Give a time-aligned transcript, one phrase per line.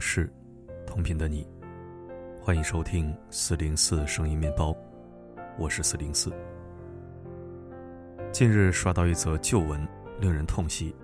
[0.00, 0.32] 是，
[0.86, 1.46] 同频的你，
[2.40, 4.74] 欢迎收听四零四声音面包，
[5.58, 6.32] 我是四零四。
[8.32, 9.86] 近日刷到一则旧闻，
[10.18, 10.96] 令人痛惜。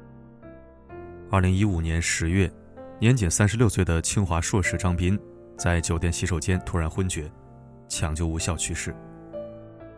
[1.30, 2.50] 二零一五年十月，
[2.98, 5.18] 年仅三十六岁的清华硕士张斌，
[5.58, 7.30] 在酒店洗手间突然昏厥，
[7.88, 8.96] 抢救无效去世。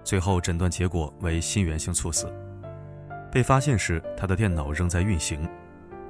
[0.03, 2.27] 最后诊断结果为心源性猝死。
[3.31, 5.49] 被发现时，他的电脑仍在运行。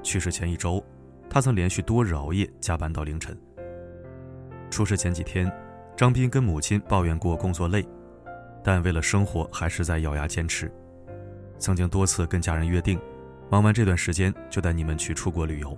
[0.01, 0.83] 去世前一周。
[1.29, 3.37] 他曾连续多日熬夜加班到凌晨。
[4.71, 5.51] 出事前几天，
[5.95, 7.85] 张斌跟母亲抱怨过工作累，
[8.63, 10.71] 但为了生活还是在咬牙坚持。
[11.57, 12.99] 曾经多次跟家人约定，
[13.49, 15.77] 忙完这段时间就带你们去出国旅游，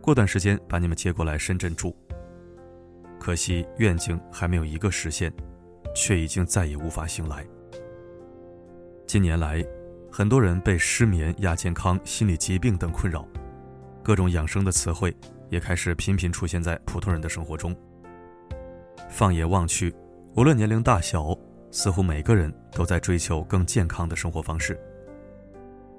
[0.00, 1.94] 过段时间把你们接过来深圳住。
[3.20, 5.32] 可惜愿景还没有一个实现，
[5.94, 7.46] 却已经再也无法醒来。
[9.06, 9.64] 近年来，
[10.10, 13.24] 很多人被失眠、亚健康、心理疾病等困扰。
[14.02, 15.14] 各种养生的词汇
[15.48, 17.74] 也开始频频出现在普通人的生活中。
[19.08, 19.94] 放眼望去，
[20.34, 21.36] 无论年龄大小，
[21.70, 24.76] 似乎每个人都在追求更健康的生活方式。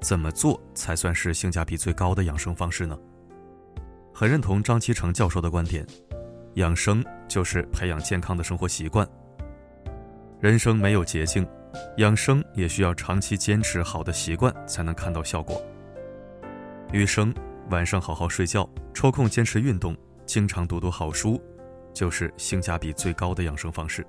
[0.02, 2.98] 怎么做才算是性价比最高的养生方式呢？
[4.14, 5.86] 很认同张其成教授的观点，
[6.56, 9.08] 养生就是培养健康的生活习惯。
[10.42, 11.48] 人生没有捷径，
[11.98, 15.62] 养生也需要长期坚持好的习惯才能看到效果。
[16.92, 17.34] 余生。
[17.69, 21.42] 晚上好好睡觉，抽空坚持运动，经常读读好书，
[21.94, 24.06] 就是性价比最高的养生方式。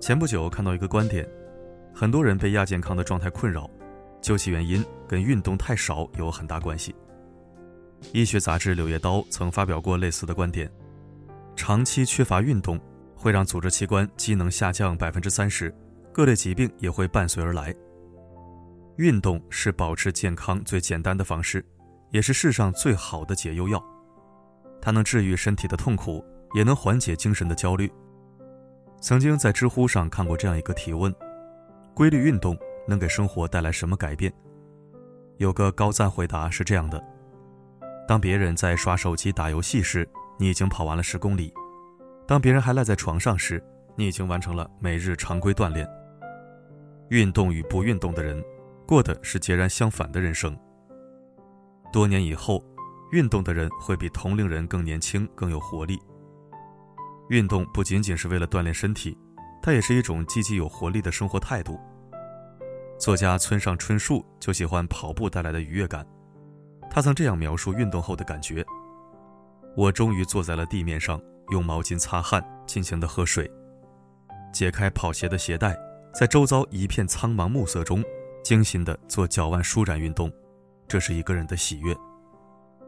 [0.00, 1.28] 前不久看到一个观点，
[1.94, 3.68] 很多人被亚健康的状态困扰，
[4.20, 6.94] 究其原因跟运动太少有很大关系。
[8.12, 10.70] 医学杂志《柳叶刀》曾发表过类似的观点：
[11.56, 12.78] 长期缺乏运动
[13.16, 15.74] 会让组织器官机能下降百分之三十，
[16.12, 17.74] 各类疾病也会伴随而来。
[18.98, 21.64] 运动是保持健康最简单的方式。
[22.10, 23.82] 也是世上最好的解忧药，
[24.80, 26.24] 它能治愈身体的痛苦，
[26.54, 27.90] 也能缓解精神的焦虑。
[29.00, 31.14] 曾经在知乎上看过这样一个提问：
[31.94, 34.32] 规律运动能给生活带来什么改变？
[35.36, 37.02] 有个高赞回答是这样的：
[38.08, 40.08] 当别人在刷手机、打游戏时，
[40.38, 41.52] 你已经跑完了十公里；
[42.26, 43.62] 当别人还赖在床上时，
[43.94, 45.88] 你已经完成了每日常规锻炼。
[47.10, 48.42] 运动与不运动的人，
[48.86, 50.58] 过的是截然相反的人生。
[51.92, 52.62] 多年以后，
[53.12, 55.98] 运动的人会比同龄人更年轻、更有活力。
[57.30, 59.16] 运动不仅仅是为了锻炼身体，
[59.62, 61.78] 它也是一种积极有活力的生活态度。
[62.98, 66.06] 作家村上春树就喜欢跑步带来的愉悦感，
[66.90, 68.64] 他曾这样描述运动后的感觉
[69.76, 71.20] ：“我终于坐在了地面上，
[71.50, 73.50] 用毛巾擦汗，尽情地喝水，
[74.52, 75.78] 解开跑鞋的鞋带，
[76.12, 78.02] 在周遭一片苍茫暮色中，
[78.42, 80.32] 精心地做脚腕舒展运动。”
[80.88, 81.94] 这是一个人的喜悦，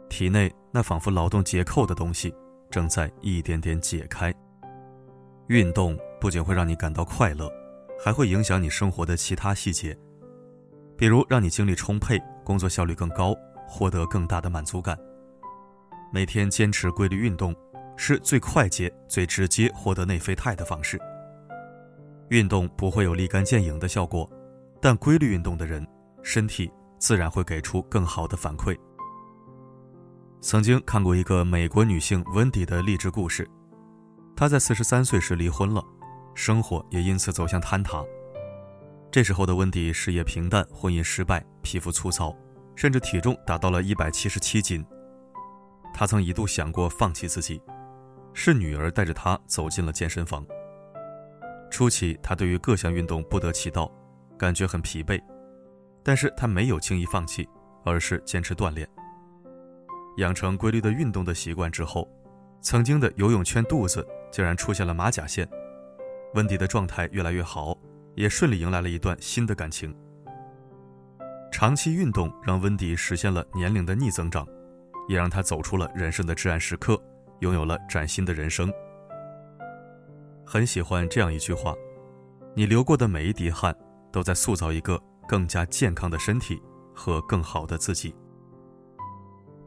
[0.08, 2.34] 体内那仿佛劳动结扣的东西
[2.70, 4.34] 正在一点点解开。
[5.48, 7.52] 运动不仅会让你感到快乐，
[8.02, 9.94] 还会影响你生活的其他细节，
[10.96, 13.36] 比如让你精力充沛、工作效率更高、
[13.68, 14.98] 获得更大的满足感。
[16.10, 17.54] 每天坚持规律运动，
[17.96, 20.98] 是最快捷、最直接获得内啡肽的方式。
[22.30, 24.28] 运动不会有立竿见影的效果，
[24.80, 25.86] 但规律运动的人，
[26.22, 26.70] 身体。
[27.00, 28.78] 自然会给出更好的反馈。
[30.40, 33.48] 曾经看过一个美国女性温迪的励志故事，
[34.36, 35.82] 她在四十三岁时离婚了，
[36.34, 38.04] 生活也因此走向坍塌。
[39.10, 42.36] 这时候的温迪事业平淡，婚姻失败，皮肤粗糙，
[42.76, 44.84] 甚至体重达到了一百七十七斤。
[45.92, 47.60] 她曾一度想过放弃自己，
[48.32, 50.46] 是女儿带着她走进了健身房。
[51.70, 53.90] 初期，她对于各项运动不得其道，
[54.38, 55.20] 感觉很疲惫。
[56.02, 57.48] 但是他没有轻易放弃，
[57.84, 58.88] 而是坚持锻炼，
[60.16, 62.08] 养成规律的运动的习惯之后，
[62.60, 65.48] 曾经的游泳圈肚子竟然出现了马甲线。
[66.34, 67.76] 温迪的状态越来越好，
[68.14, 69.94] 也顺利迎来了一段新的感情。
[71.52, 74.46] 长期运动让温迪实现了年龄的逆增长，
[75.08, 77.00] 也让他走出了人生的至暗时刻，
[77.40, 78.72] 拥有了崭新的人生。
[80.46, 81.74] 很喜欢这样一句话
[82.54, 83.76] ：“你流过的每一滴汗，
[84.12, 85.00] 都在塑造一个。”
[85.30, 86.60] 更加健康的身体
[86.92, 88.12] 和更好的自己。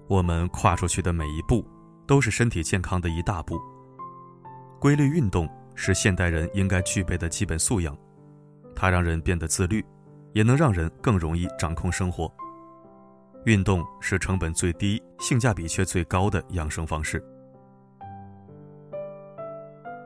[0.10, 1.66] 我们跨出去的每一步，
[2.06, 3.58] 都是身体健康的一大步。
[4.78, 7.98] 规律运动是现代人应该具备的基本素养，
[8.76, 9.82] 它让人变得自律，
[10.34, 12.30] 也能让人更容易掌控生活。
[13.46, 17.24] 运动是成本最低、性价比却最高的养生方式。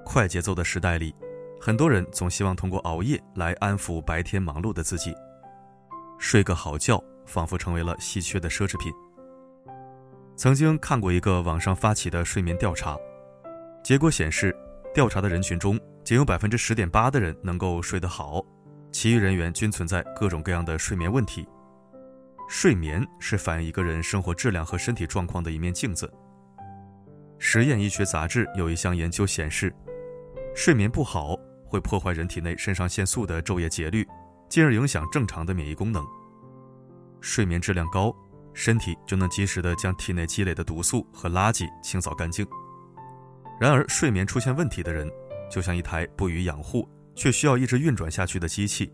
[0.06, 1.16] 快节奏的时代里，
[1.60, 5.16] 很多人总希望通过熬夜来安抚白天忙碌的自己。
[6.18, 8.92] 睡个好觉，仿佛成为了稀缺的奢侈品。
[10.36, 12.98] 曾经看过一个网上发起的睡眠调查，
[13.84, 14.56] 结果显示，
[14.94, 18.44] 调查的人群中仅有百分之十点八的人能够睡得好，
[18.92, 21.48] 其余人员均存在各种各样的睡眠问题。
[22.48, 26.12] 睡眠是反映一个人生活质量和身体状况的一面镜子。
[27.40, 29.74] 实验医学杂志有一项研究显示，
[30.56, 31.36] 睡眠不好
[31.66, 34.08] 会破坏人体内肾上腺素的昼夜节律，
[34.50, 36.06] 进而影响正常的免疫功能。
[37.22, 38.16] 睡眠质量高，
[38.54, 42.46] 身体就能及时的将体内积累的毒素和垃圾清扫干净。
[43.60, 45.10] 然而，睡眠出现问题的人，
[45.50, 48.94] 就像一台不予养护却需要一直运转下去的机器，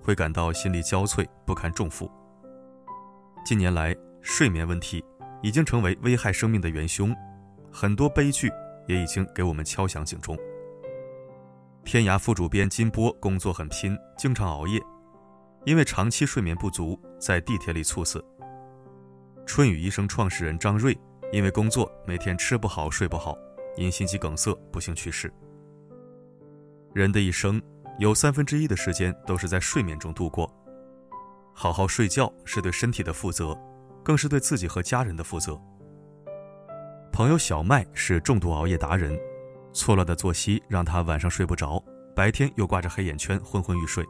[0.00, 2.10] 会感到心力交瘁，不堪重负。
[3.44, 5.04] 近年来，睡眠问题
[5.42, 7.14] 已经成为危害生命的元凶。
[7.72, 8.50] 很多悲剧
[8.86, 10.38] 也已经给我们敲响警钟。
[11.84, 14.80] 天涯副主编金波工作很拼，经常熬夜，
[15.64, 18.24] 因为长期睡眠不足，在地铁里猝死。
[19.46, 20.96] 春雨医生创始人张瑞
[21.32, 23.36] 因为工作每天吃不好睡不好，
[23.76, 25.32] 因心肌梗塞不幸去世。
[26.92, 27.60] 人的一生
[27.98, 30.50] 有三分之一的时间都是在睡眠中度过，
[31.54, 33.58] 好好睡觉是对身体的负责，
[34.02, 35.60] 更是对自己和家人的负责。
[37.10, 39.18] 朋友小麦是重度熬夜达人，
[39.72, 41.82] 错乱的作息让他晚上睡不着，
[42.14, 44.04] 白天又挂着黑眼圈，昏昏欲睡。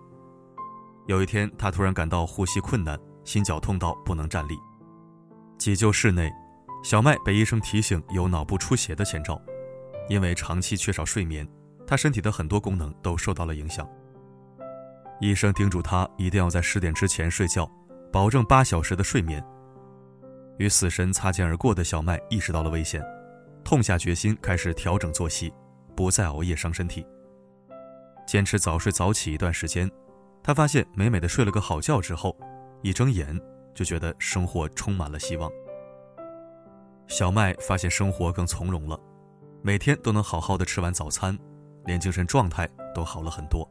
[1.06, 4.59] 有一天，他突然感到呼吸困难，心绞痛到不能站立。
[5.59, 6.33] 急救室内，
[6.83, 9.41] 小麦被医生提醒有脑部出血的前兆，
[10.09, 11.47] 因为长期缺少睡眠，
[11.87, 13.87] 他身体的很多功能都受到了影响。
[15.21, 17.71] 医生叮嘱他一定要在十点之前睡觉，
[18.11, 19.45] 保证八小时的睡眠。
[20.59, 23.03] 与死神擦肩而过的小麦意识到了危险，
[23.62, 25.53] 痛下决心开始调整作息，
[25.95, 27.07] 不再熬夜伤身体。
[28.27, 29.91] 坚持早睡早起一段时间，
[30.44, 32.37] 他发现美美的睡了个好觉之后，
[32.82, 33.37] 一睁眼
[33.75, 35.50] 就觉得生活充满了希望。
[37.08, 38.96] 小麦发现生活更从容了，
[39.62, 41.37] 每天都能好好的吃完早餐，
[41.87, 43.69] 连精神状态都好了很多。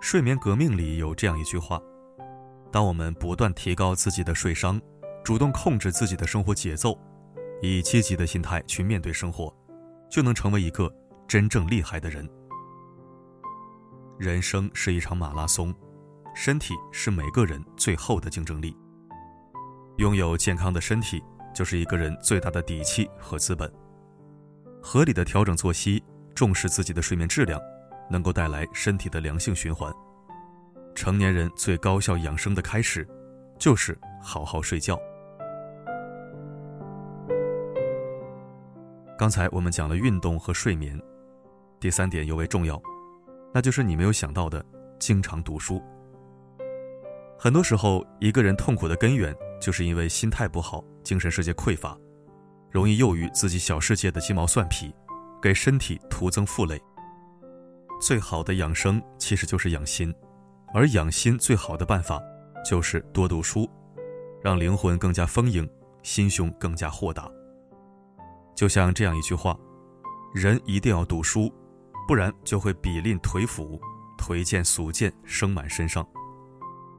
[0.00, 1.80] 睡眠革命里有这样一句话：
[2.72, 4.80] 当我们不断提高自己的睡商。
[5.22, 6.98] 主动控制自己的生活节奏，
[7.60, 9.54] 以积极的心态去面对生活，
[10.08, 10.90] 就能成为一个
[11.28, 12.26] 真正厉害的人。
[14.20, 15.74] 人生是一场马拉松，
[16.34, 18.76] 身体是每个人最后的竞争力。
[19.96, 21.24] 拥有健康的身体，
[21.54, 23.72] 就是一个人最大的底气和资本。
[24.82, 27.58] 合理的调整作息，重视自己的睡眠质量，
[28.10, 29.90] 能够带来身体的良性循环。
[30.94, 33.08] 成年人最高效养生的开始，
[33.58, 35.00] 就是好好睡觉。
[39.16, 41.00] 刚才我们讲了运动和睡眠，
[41.80, 42.78] 第三点尤为重要，
[43.52, 44.64] 那就是你没有想到的，
[44.98, 45.82] 经常读书。
[47.38, 51.98] 很多时候，一个人痛苦的根源，就是因为心态不好，精神世界匮乏，
[52.70, 54.94] 容易囿于自己小世界的鸡毛蒜皮，
[55.40, 56.80] 给身体徒增负累。
[58.00, 60.14] 最好的养生其实就是养心，
[60.74, 62.20] 而养心最好的办法，
[62.64, 63.68] 就是多读书，
[64.42, 65.68] 让灵魂更加丰盈，
[66.02, 67.30] 心胸更加豁达。
[68.54, 69.58] 就像这样一句话
[70.34, 71.50] ：“人一定要读书，
[72.06, 73.80] 不然就会比吝颓腐，
[74.18, 76.06] 颓贱俗贱生满身上。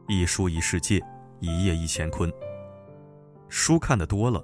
[0.08, 1.02] 一书一世界，
[1.40, 2.32] 一叶一乾坤。
[3.50, 4.44] 书看得多了，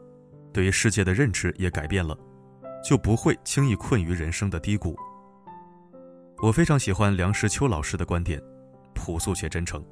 [0.53, 2.17] 对于世界的认知也改变了，
[2.83, 4.97] 就不会轻易困于人生的低谷。”
[6.43, 8.41] 我非常喜欢梁实秋老师的观点，
[8.93, 9.83] 朴素且真诚。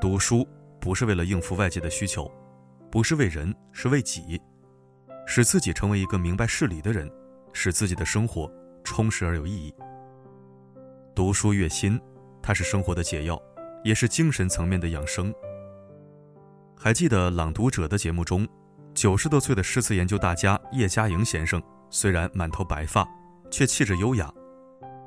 [0.00, 0.46] 读书
[0.80, 2.30] 不是为了应付外界的需求，
[2.90, 4.40] 不是为人，是为己。
[5.26, 7.10] 使自己成为一个明白事理的人，
[7.54, 8.52] 使自己的生活
[8.84, 9.74] 充实而有意义。
[11.14, 12.00] 读书悦心，
[12.42, 13.40] 它是生活的解药，
[13.82, 15.34] 也是精神层面的养生。
[16.76, 18.46] 还记得《朗读者》的节目中，
[18.94, 23.08] 九十多岁的诗词研究大家叶嘉莹先生，虽然满头白发，
[23.50, 24.32] 却气质优雅。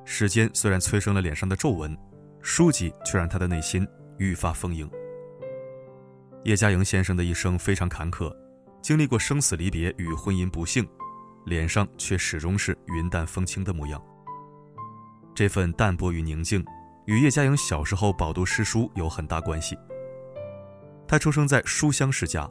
[0.04, 1.96] 时间虽然催生了脸上的皱纹，
[2.42, 4.90] 书籍却让他的内心愈发丰盈。
[6.44, 8.34] 叶嘉莹先生的一生非常坎坷。
[8.82, 10.88] 经历过生死离别与婚姻不幸，
[11.48, 14.02] 脸上却始终是云淡风轻的模样。
[15.34, 16.64] 这份淡泊与宁静，
[17.06, 19.78] 与叶嘉莹小时候饱读诗书有很大关系。
[21.08, 22.50] 她出生在书香世家，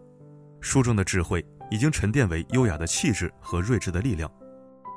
[0.62, 4.32] 书中的智慧已经沉淀为优雅的气质和睿智的力量，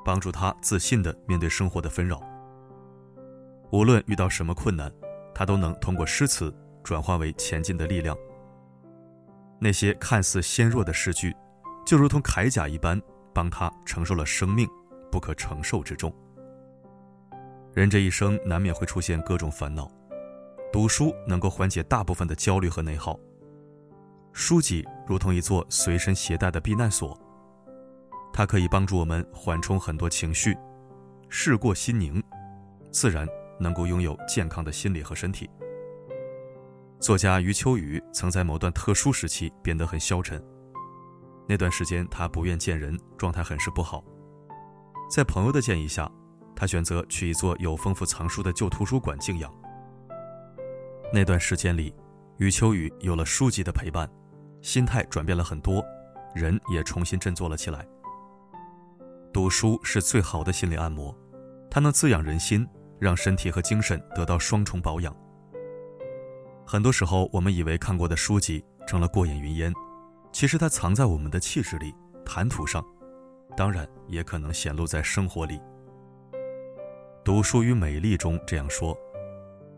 [0.06, 2.22] 帮助她自信地面对生活的纷扰。
[3.74, 4.90] 无论遇到什么困难，
[5.36, 8.16] 她都能通过诗词转化为前进的力量。
[9.60, 11.36] 那些看似纤弱的诗句，
[11.86, 13.02] 就如同铠甲一般，
[13.40, 14.68] 帮他承受了生命
[15.10, 16.14] 不可承受之重。
[17.74, 19.90] 人这一生难免会出现各种烦恼，
[20.74, 23.18] 读书能够缓解大部分的焦虑和内耗。
[24.34, 27.18] 书籍如同一座随身携带的避难所，
[28.34, 30.54] 它可以帮助我们缓冲很多情绪，
[31.30, 32.22] 事过心宁，
[32.92, 33.26] 自然
[33.58, 35.50] 能够拥有健康的心理和身体。
[37.00, 40.44] 作家余秋雨曾在某段特殊时期变得很消沉，
[41.50, 44.04] 那段时间他不愿见人，状态很是不好。
[45.10, 46.08] 在朋友的建议下，
[46.56, 49.52] 他选择去一座有丰富藏书的旧图书馆静养。
[51.12, 51.92] 那段时间里，
[52.38, 54.08] 余秋雨有了书籍的陪伴，
[54.62, 55.84] 心态转变了很多，
[56.36, 57.84] 人也重新振作了起来。
[59.34, 61.18] 读书是最好的心理按摩，
[61.68, 62.68] 它能滋养人心，
[63.00, 65.12] 让身体和精神得到双重保养。
[66.64, 69.74] 很多时候，我们以为看过的书籍成了过眼云烟，
[70.32, 71.94] 其实它藏在我们的气质里、
[72.26, 72.84] 谈吐上。
[73.58, 75.60] 当然，也可能显露在生活里。
[77.24, 78.98] 读书与美丽中这样说：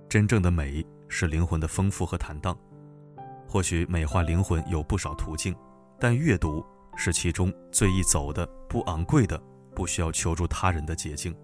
[0.08, 2.56] 真正的美是灵魂的丰富和坦荡。
[3.48, 5.56] 或许美化灵魂有不少途径，
[6.00, 6.64] 但阅读
[6.96, 9.42] 是其中最易走的、不昂贵的、
[9.76, 11.36] 不需要求助他人的捷径。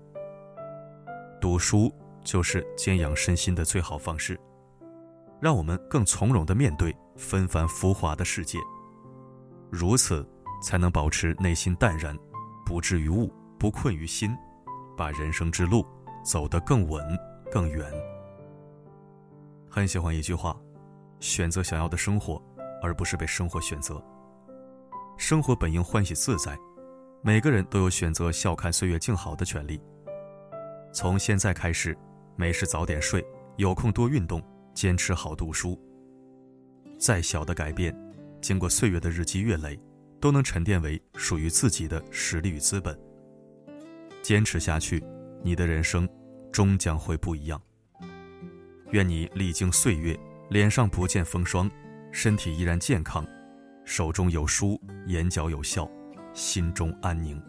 [1.42, 1.92] 读书
[2.24, 4.40] 就是兼养身心的最好方式，
[5.42, 8.58] 让我们更从容地面对纷繁浮华的世界。
[9.70, 10.28] 如此。
[10.60, 12.18] 才能保持内心淡然，
[12.66, 14.36] 不至于物，不困于心，
[14.98, 15.86] 把人生之路
[16.24, 17.00] 走得更稳、
[17.52, 17.86] 更远。
[19.70, 20.60] 很喜欢一句话：
[21.20, 22.42] 选择想要的生活，
[22.82, 24.04] 而不是被生活选择。
[25.16, 26.58] 生活本应欢喜自在，
[27.22, 29.80] 每个人都有选择笑看岁月静好的权利。
[30.92, 31.96] 从现在开始，
[32.36, 33.24] 没事早点睡，
[33.58, 34.42] 有空多运动，
[34.74, 35.80] 坚持好读书。
[37.00, 37.96] 再小的改变，
[38.42, 39.80] 经过岁月的日积月累。
[40.20, 42.98] 都能沉淀为属于自己的实力与资本。
[44.22, 45.04] 坚持下去，
[45.44, 46.10] 你的人生
[46.52, 47.62] 终将会不一样。
[48.92, 50.18] 愿你历经岁月，
[50.50, 51.70] 脸上不见风霜，
[52.12, 53.26] 身体依然健康，
[53.86, 55.90] 手中有书，眼角有笑，
[56.34, 57.42] 心中安宁。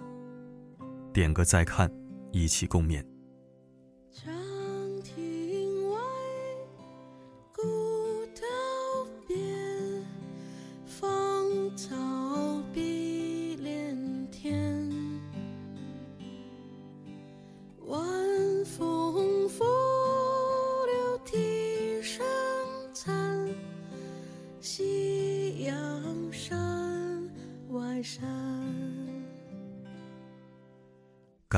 [1.13, 1.91] 点个再看，
[2.33, 3.03] 一起共勉。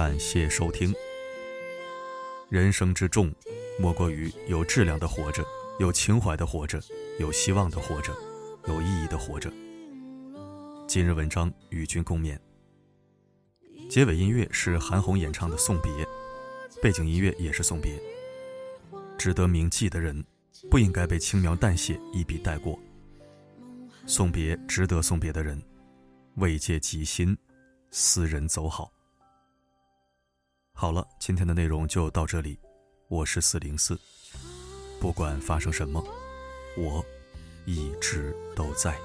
[0.01, 0.95] 感谢收听。
[2.49, 3.31] 人生之重，
[3.79, 5.45] 莫过于有质量的活着，
[5.79, 6.81] 有情怀的活着，
[7.19, 8.17] 有希望的活着，
[8.67, 9.53] 有意义的活着。
[10.89, 12.39] 今日文章与君共勉。
[13.91, 15.93] 结尾音乐是韩红演唱的《送别》，
[16.81, 18.01] 背景音乐也是送别。
[19.19, 20.25] 值得铭记的人，
[20.71, 22.81] 不应该被轻描淡写一笔带过。
[24.07, 25.63] 送别值得送别的人，
[26.37, 27.37] 慰藉己心，
[27.91, 28.91] 斯人走好。
[30.73, 32.59] 好了，今天的内容就到这里。
[33.09, 34.01] 我是四零四，
[35.01, 36.03] 不管发生什么，
[36.77, 37.05] 我
[37.67, 38.97] 一直都在。